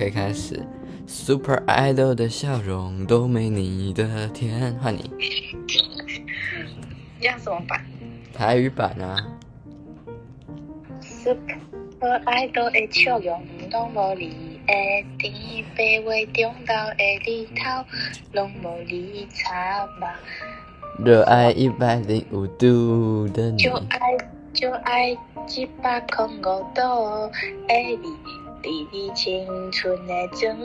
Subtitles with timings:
[0.00, 0.58] 可以开始。
[1.06, 5.10] Super Idol 的笑容都没你的甜，换你。
[7.20, 7.84] 这样怎么版？
[8.32, 9.14] 台语版啊。
[11.02, 11.58] Super
[12.00, 14.72] Idol 的笑容拢无你的
[15.18, 17.84] 甜，白话中道的里头
[18.32, 20.18] 拢无你差吧。
[21.04, 24.16] 热爱一百零五度的你，就爱
[24.54, 26.42] 就爱一百零五
[26.74, 27.30] 度
[27.68, 28.39] 的你。
[28.62, 30.58] 滴滴青春的蒸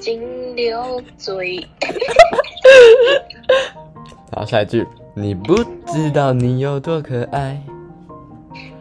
[0.00, 0.18] 蒸
[0.56, 1.66] 馏水。
[4.32, 5.56] 好，下一句，你不
[5.86, 7.60] 知道你有多可爱。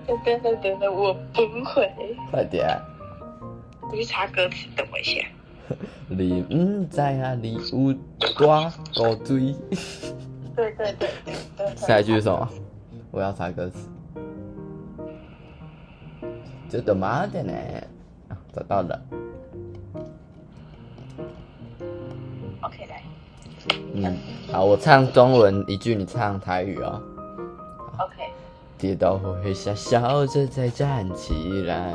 [0.05, 1.91] 等等等等等，我不会。
[2.31, 2.67] 快点。
[3.89, 5.25] 我去查歌词，等我一下。
[6.07, 7.93] 你唔知啊，你有
[8.37, 9.55] 多古锥。
[10.55, 11.09] 对对对
[11.57, 11.75] 对。
[11.75, 12.47] 下一句是什么？
[13.11, 13.89] 我要查歌词。
[16.69, 17.53] 这都嘛的呢？
[18.57, 18.99] 找到了。
[22.61, 23.03] OK，来。
[23.93, 24.17] 嗯，
[24.51, 27.01] 好，我唱中文一句，你唱台语哦。
[27.99, 28.31] OK。
[28.77, 31.93] 跌倒后会笑，笑着再站起来。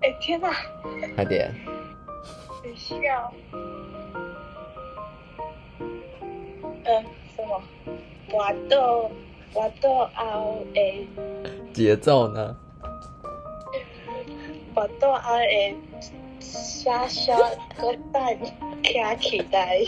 [0.00, 0.50] 哎、欸，天哪！
[1.16, 1.52] 快点。
[2.76, 3.32] 笑。
[6.84, 7.60] 嗯，什么？
[8.32, 9.10] 我都
[9.54, 11.06] 我都熬诶。
[11.72, 12.56] 节奏呢？
[14.74, 15.76] 我都爱诶，
[16.40, 17.36] 小小
[17.76, 18.38] 个蛋
[18.82, 19.78] 卡起来。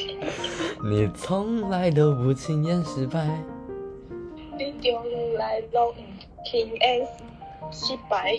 [0.84, 3.26] 你从来都不轻言失败。
[4.58, 5.98] 你从来都不
[6.44, 7.06] 轻言
[7.72, 8.38] 失败。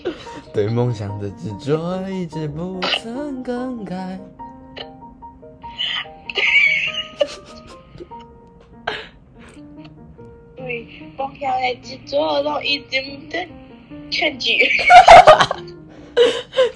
[0.54, 4.20] 对梦想的执着一直不曾更改。
[10.56, 13.48] 对梦想的执着都一直在
[14.12, 14.58] 劝举。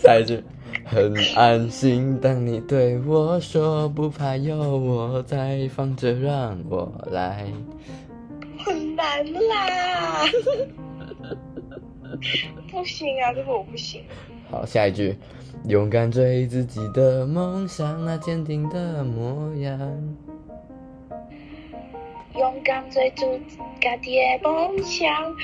[0.09, 0.43] 下一句，
[0.85, 2.19] 很安心。
[2.19, 7.45] 当你对我说不怕有我在，放着让我来。
[8.57, 10.25] 很难啦，
[12.71, 14.01] 不行啊，这个我不行。
[14.49, 15.15] 好，下一句，
[15.67, 19.79] 勇敢追自己的梦想，那坚定的模样。
[22.35, 23.57] 勇敢追逐自
[24.01, 25.35] 己的梦想，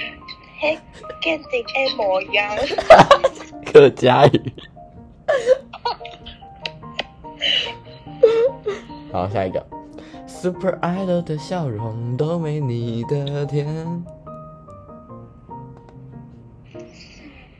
[0.59, 0.75] 嘿，
[1.21, 2.51] 坚定的模样。
[3.75, 4.53] 客家语，
[9.11, 9.61] 好，下一个
[10.25, 13.67] ，Super Idol 的笑容都没你的甜。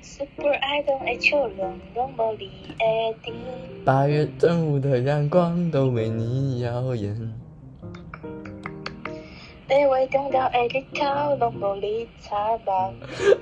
[0.02, 2.86] Super Idol 的笑容都没你的
[3.22, 3.36] 甜。
[3.84, 7.45] 八月正午的阳光都没你耀眼。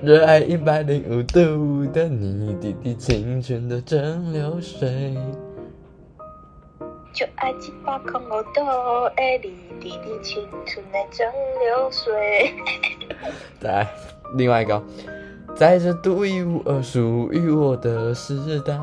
[0.02, 5.16] 热爱一百零五度的你，滴滴清纯的蒸馏水。
[7.12, 8.60] 就爱一百零五度
[9.16, 9.50] 的你，
[9.80, 11.26] 滴滴清纯的蒸
[11.58, 12.54] 馏水。
[13.58, 13.88] 再来
[14.36, 14.80] 另外一个，
[15.56, 18.78] 在这独一无二属于我的时代，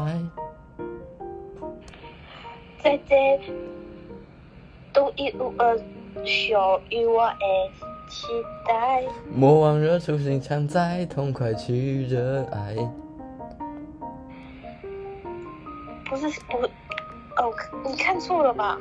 [2.84, 3.40] 在这
[4.92, 5.80] 独一无二。
[6.14, 7.36] 属于我的
[8.10, 8.28] 期
[8.68, 12.76] 待，莫忘热初心，常在痛快去热爱。
[16.10, 16.58] 不是不
[17.38, 17.54] 哦，
[17.86, 18.78] 你看错了吧？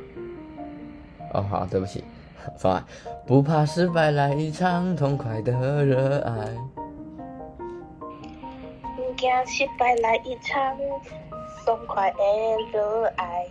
[1.33, 2.03] 哦，好，对不起，
[2.59, 2.83] 重来。
[3.27, 6.57] 不怕失败，来一场痛快的热爱。
[8.97, 10.77] 不怕失败，来一场
[11.65, 12.17] 痛快的
[12.73, 13.47] 热爱。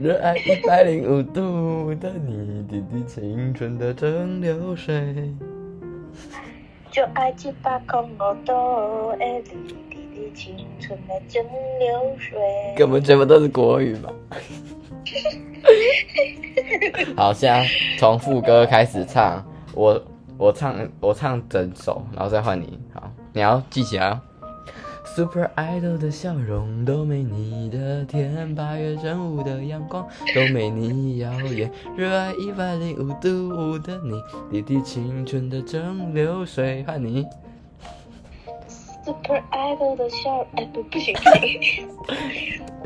[0.00, 5.32] 热爱一百零五度的你，滴滴清纯的蒸馏水。
[6.90, 8.52] 就爱一百零五度
[9.18, 9.52] 的你，
[9.88, 12.36] 滴滴清纯的蒸馏水。
[12.76, 14.12] 根本全部都是国语吧？
[17.16, 17.66] 好，现在
[17.98, 19.44] 从副歌开始唱，
[19.74, 20.02] 我
[20.36, 22.78] 我唱我唱整首，然后再换你。
[22.92, 24.20] 好，你要记起来哦。
[25.04, 36.82] Super Idol 的笑容都没你的甜，八月正午的阳光都没你耀眼，热爱一百零五度的你，滴滴清纯的蒸馏水。
[36.84, 37.26] 换你。
[39.04, 41.88] Super Idol 的笑，哎不不行不行。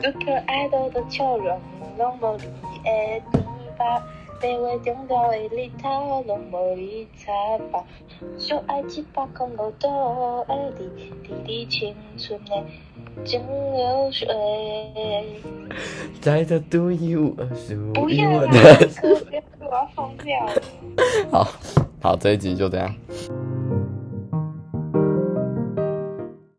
[0.02, 1.60] Super Idol 的笑容
[1.98, 2.44] 拢无你
[2.82, 3.44] 的甜
[3.78, 4.02] 吧。
[4.40, 7.32] 白话中道的里头拢无你差
[7.70, 7.84] 吧，
[8.38, 9.88] 就爱一百零五度
[10.46, 12.64] 的你，滴滴青春的
[13.24, 13.40] 蒸
[13.74, 14.26] 馏水。
[16.20, 18.00] 在这独一无二属于我的。
[18.00, 18.50] 不要啦，
[19.60, 20.52] 我要疯掉了。
[21.30, 21.48] 好
[22.00, 22.94] 好，这一集就这样。